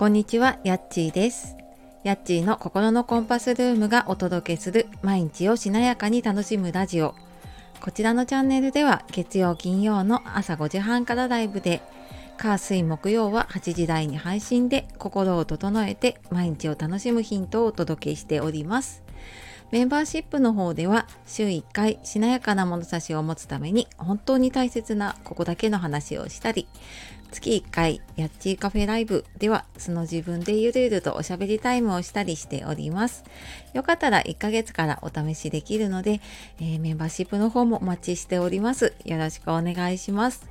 [0.00, 1.58] こんにちは、やっちーです。
[2.04, 7.14] やっちーの心のコンパスルームがお届けする毎日をしなやかに楽しむラジオ。
[7.82, 11.82] こちらのチャンネルでは月曜金曜の朝5時半からライブで、
[12.38, 19.02] 火水木曜は8時台に配信で心を整えて毎日を楽しむヒントをお届けしております。
[19.70, 26.66] メンバーシップの方では週1回しなやかな物差しを持つために本当に大切なここだけの話をしたり
[27.30, 33.24] 月1回やっちーカフェライブでは素の自分でゆるゆるとおしゃべりタイムをしたりしております。
[33.72, 36.20] よかったら1ヶ月からお試しできるので、
[36.60, 38.94] えーメンバーシップの方もお待ちしております。
[39.04, 40.48] よろしくお願いします。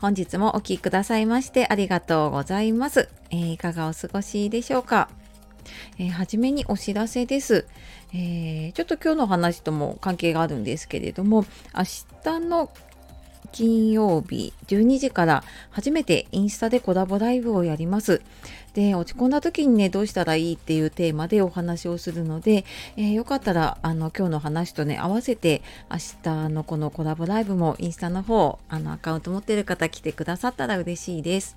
[0.00, 5.08] 本日もお聴きくださいましてありがとうございます、えーいかがお過ごしでしょうか？
[5.98, 7.66] えーはじめにお知らせです、
[8.12, 11.84] えーちょっと今日の話とも関係があるんですけれども明
[12.22, 12.70] 日の
[13.54, 18.20] 金曜日12時から初めてインスタでコラボライブをやります。
[18.74, 22.64] で落ち込んだ時にねどうしたらいいっていうテーマでお話をするので、
[22.96, 31.56] えーよかったらあの今日の話とね合わせて明日のこのコラボライブもインスタの方あのアカウント持ってる方来てくださったら嬉しいです。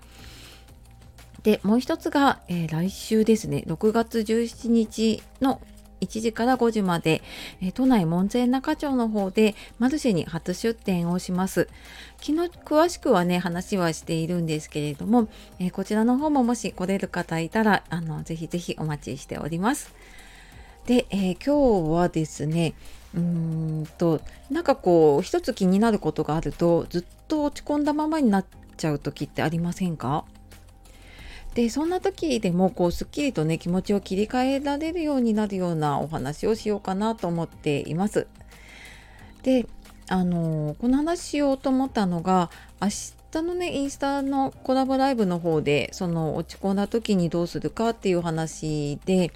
[1.41, 5.59] でもう一つが、えー来週ですね6月17日の
[6.01, 7.21] 1時から5時まで、
[7.61, 11.67] えー都内門前仲町の方でマルシェに初出店をします。
[12.17, 15.27] 昨日詳しくはね話はしているんですけれども、
[15.59, 19.93] えーこちらの方ももし来れる方いたらあのぜひぜひお待ちしております。
[20.85, 22.73] で、えー今日はですね
[23.13, 28.45] うーんとなんかこう一つ気になることがあるとずっと落ち込んだままになっ
[28.77, 30.25] ちゃう時ってありませんか？
[31.57, 38.27] でそんな時でもこうすっきりとね気持ちを切り替えられるようになるようなお話をしようかなと思っています。
[39.41, 39.65] で
[40.07, 42.89] あのこの話しようと思ったのが明
[43.31, 49.31] 日のねインスタのコラボライブの方でその落ち込んだ時にどうするかっていう話で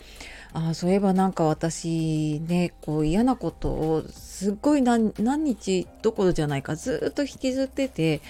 [0.53, 8.21] あそういえばなんか私ねこう嫌なことをすっごい何何日どころじゃないかずっと引きずってて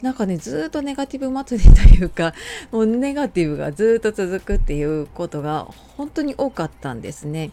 [0.00, 2.32] なんかねずっとネガティブ祭りというか
[2.70, 7.50] もうネガティブがずっと続くっていうことが本当に多かったんですね。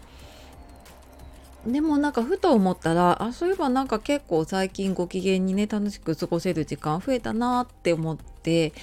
[1.66, 8.73] でもなんかふと思ったらあそういえばなんか結構最近ご機嫌にね楽しく過ごせる時間増えたなって思って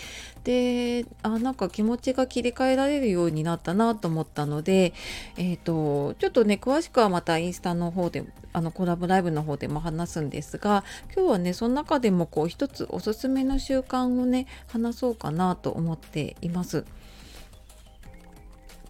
[0.44, 4.92] であなんか気持ちが切り替えられるようになったなと思ったので
[5.36, 10.84] えっ、とちょっとね詳しくはまたインスタの方であのコラボライブの方でも話すんですが
[11.14, 16.84] 今日はねその中でもこう一つおすすめの習慣をね話そうかなと思っています。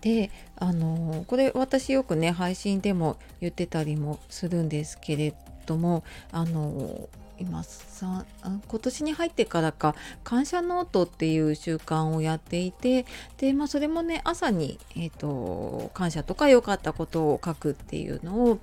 [0.00, 5.34] であのこれ私よくね配信でも言ってたりもするんですけれ
[5.66, 9.94] どもあの今さ今年に入ってからか
[10.24, 18.58] 感謝ノートっていう習慣をやっていてで、まあ、それもね朝に、えー、と感謝とか良かったことを書くっていうのを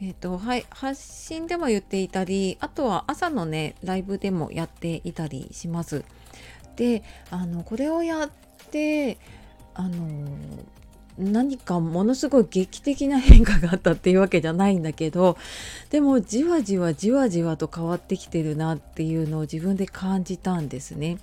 [0.00, 6.04] えーとはい、発信でも言っていたりあとは朝のねライブでもやっていたりします。
[6.76, 8.30] であのこれをやっ
[8.70, 9.18] て
[9.78, 10.28] あの
[11.18, 15.38] 何かものすごい劇的な変化があったっていうわけじゃないんだけど
[15.90, 21.18] でもじわじわじわじわと変わってきてるなっていうのを自分で感じたんですね。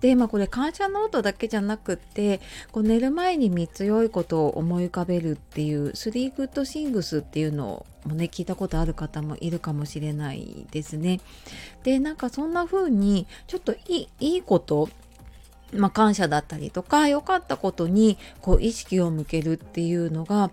[0.00, 2.42] でまあこれ感謝ノートだけじゃなくって
[2.72, 11.20] こう寝る前に3つ良いことを思い浮かべるっていう Three Good Things っていうのもね聞いたことある方もいるかもしれないですね。
[11.84, 14.90] でなんかそんな風にちょっといいいいこと
[15.72, 20.50] まあ、感謝だったりとか良かったことにこう意識を向けるっていうのが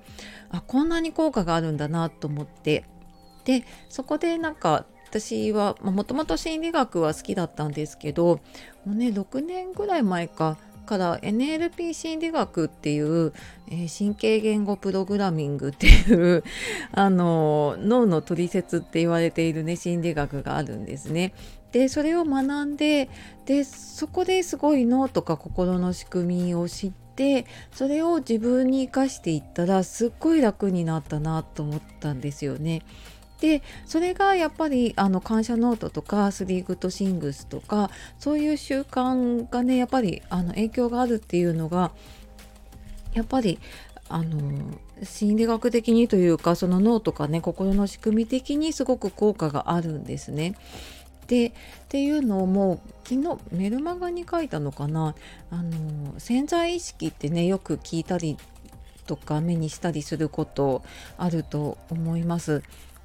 [0.49, 2.85] あこんなに効果があるんだなと思って
[3.45, 8.39] でそこでなんか私はもともと心理学は好きだったんですけど
[8.85, 13.33] もうね6年ぐらい前かから NLP 心理学っていう、
[13.69, 16.43] えー神経言語プログラミングっていう
[16.91, 21.33] あの脳の取説って言われているね心理学があるんですね。
[21.71, 23.09] でそれを学んで
[23.45, 32.81] でそこですごい脳とか心の仕組みを知ってそれを自分に生かしていったらすっごい楽になったなと思ったんですよね。
[33.39, 37.89] でそれがやっぱりあの感謝ノートとか Three Good Things とか
[38.19, 41.91] そういう習慣がねやっぱりあの影響があるっていうのが
[43.13, 43.57] やっぱり
[44.09, 50.55] あの心理学的にというかその脳とかね心の仕組み的にすごく効果があるんですね。
[51.27, 51.53] でっ
[51.89, 55.15] ていうのをもう昨日メルマガに書いたのかな。
[55.49, 58.37] あの潜在意識ってねよく聞いたり
[59.07, 60.83] とか目にしたりすること
[61.17, 62.63] あると思います。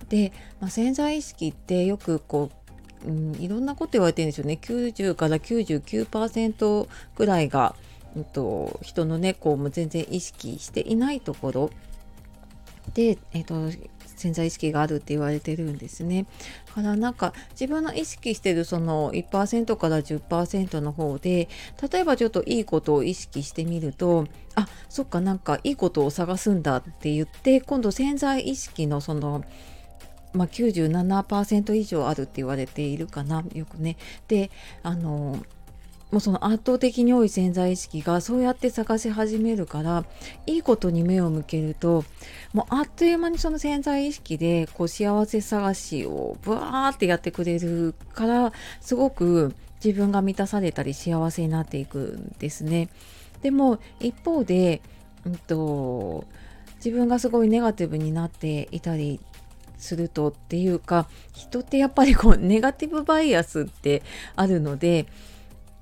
[0.08, 2.50] で、まあ、潜在意識ってよくこ
[3.04, 4.58] う、うん、いろんなこと言われてるんですよね。
[4.60, 7.74] 90から99%ぐらいが
[8.16, 11.70] うんと、人のねこうも全然意識していないところ。
[12.94, 13.70] で、えーと
[14.16, 16.26] 潜在意識があるって言われてるんですね。
[16.66, 21.48] だからなんか自分の意識してるその1%から10%の方で
[21.90, 29.44] 例えばちょっといいことを意識してみるとあそっかなんかいいことを探すんだって言って今度潜在意識のその
[30.32, 33.96] まあ、97%以上あるって言われているかなよくね。
[34.28, 34.50] で
[34.82, 35.42] あの
[36.16, 40.06] もうその圧倒的に多い潜在意識がそうやって探し始めるから
[40.46, 42.06] いいことに目を向けると
[42.54, 49.54] もうあっという間にその潜在意識でこう幸せ探しをブワーってやってくれるからすごく
[49.84, 52.88] 自分が満たされたり幸せになっていくんですね。
[53.42, 54.80] でも一方で、
[55.26, 56.24] うんと、
[56.76, 59.20] 自分がすごいネガティブになっていたり
[59.76, 64.02] するとっていうか人ってやっぱりこうネガティブバイアスって
[64.34, 65.04] あるので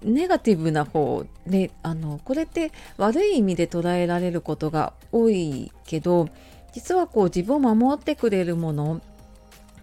[0.04, 6.28] ネガティブな方であのこれって悪い意味で捉えられることが多いけど
[6.72, 9.00] 実はこう自分を守ってくれるもの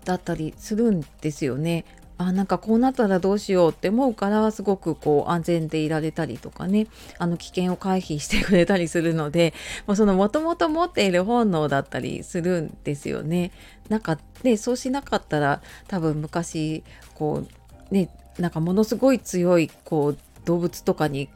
[0.06, 1.86] だったりするんですよね。
[2.18, 6.86] あなんかこうなったらどうしようって思うからすごくこう安全でいられたりとかね
[7.18, 9.56] あの危険を回避してくれたりするので
[9.88, 13.52] もそのもともと持っている本能だったりするんですよね。
[13.90, 16.84] なんかでそうしなかったら多分昔
[17.16, 17.44] こ
[17.92, 21.30] うねなんかものすごい強いこう動物とかに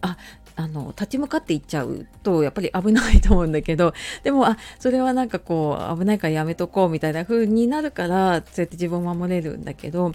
[0.00, 0.16] あ
[0.54, 10.12] あの立ち向かっていっちゃうとやっぱり危ないと思うんだけど でもあそれはなんかこう危ないからやめとこうみたいな風になるからそうやって自分を守れるんだけど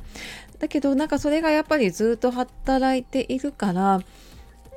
[0.60, 4.02] だけどなんかそれがやっぱりずっと働いているから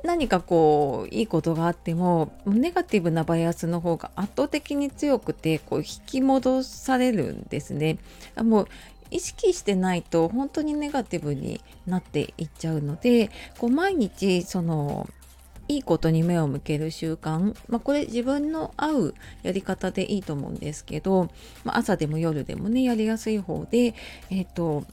[0.03, 7.99] 何かこういいことがあってもネガティブなバイアスの方が圧倒的に強くてこう引き戻されるんですね。
[8.35, 8.67] もう
[9.11, 15.07] 意識してないと本当にネガティブになっていっちゃうのでこう毎日その
[15.67, 21.29] いいことに目を向ける習慣、まあ、これ自分の合うやり方でいいと思うんですけど、
[21.63, 23.93] まあ、朝でも夜でもねやりやすい方で
[24.29, 24.83] え、ー、と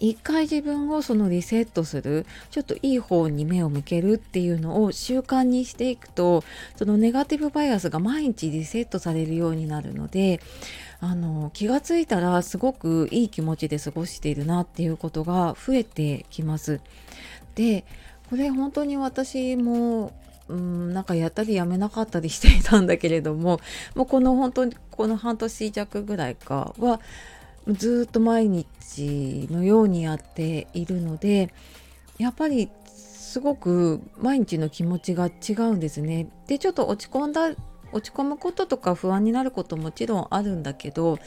[0.00, 6.42] 一回自分をそのリセットするちょっといい方に目を向けるっていうのを習慣にしていくと
[6.76, 10.40] そのネガティブバイアスが毎日リセットされるようになるので
[11.00, 16.80] あの気がついたらすごくいい気持ちで過ごしているなっていうことが増えてきます。
[17.54, 17.84] で
[18.28, 20.12] これ本当に私も
[20.48, 23.60] うんなんかやったりやめなかったりしていたんだけれども
[23.94, 27.00] もうこの本当にこの半年弱ぐらいかは
[27.68, 31.52] ずっと毎日のようにやっているので
[32.18, 36.28] やっぱりすごく毎日の気持ちが違うんですね。
[36.48, 37.54] でちょっと落ち込んだ
[37.92, 41.18] 落ち込むこととか不安になることもちろんあるんだけど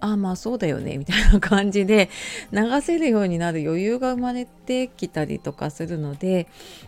[0.00, 2.10] ああまあそうだよねみたいな感じで
[2.52, 6.46] 流せるようになる余裕が生まれてきたりとかするので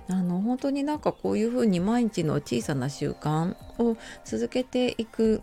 [0.09, 5.43] あの本当になんかこういうふうに毎日の小さな習慣を続けていく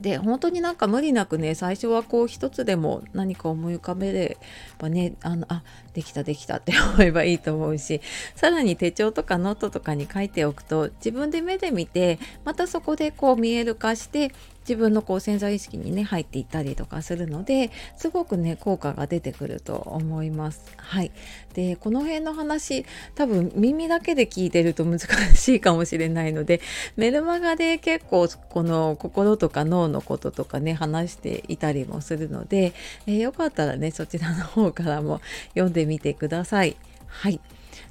[0.00, 4.38] で本当になんか無理なくね最初はこう一つでも何か思い浮かべれ
[4.78, 5.62] ばねあのあ
[5.94, 8.00] できたできたって思えばいいと思うし
[8.34, 14.32] さらに手帳とかノートとかに書いておくと自分で目で見てまたそこでこう見える化して
[14.68, 20.60] 自分のこう潜在意識にね入っていったりとかするのですごくね効果が出てくると思います。
[20.76, 21.12] はい、
[21.54, 25.00] でこの辺の話多分耳だけで聞いてると難
[25.34, 26.60] しいかもしれないので
[26.96, 32.72] メルマガで結構この心とか脳のこととかね話していたりもするので、
[33.06, 36.76] えー、よかったらねそちらの方からも読んでみてください。
[37.06, 37.40] はい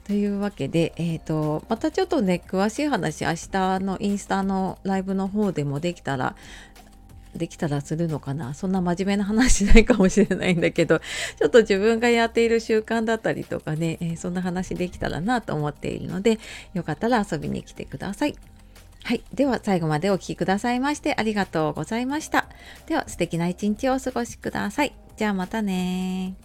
[0.06, 6.36] というわけで、えーと、またちょっとね詳しい話明日のインスタのライブの方でもできたら
[7.36, 11.00] できたらするのかなそんな真面目な話しないかもしれないんだけど
[11.38, 16.40] ちょっと自分がやっている習慣だったりとかね、えー、そんな話できたらなと思っているので
[16.74, 18.36] よかったら遊びに来てください。
[19.04, 19.22] はい。
[19.36, 22.48] では最後までお聴きくださいましてありがとうございました。
[22.88, 24.96] では素敵な一日をお過ごしください。
[25.18, 26.45] じゃあまたね